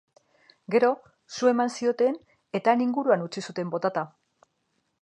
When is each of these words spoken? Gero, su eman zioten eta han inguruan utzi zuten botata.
Gero, 0.75 0.89
su 1.35 1.45
eman 1.53 1.69
zioten 1.75 2.17
eta 2.61 2.73
han 2.75 2.83
inguruan 2.87 3.29
utzi 3.31 3.45
zuten 3.51 3.75
botata. 3.77 4.07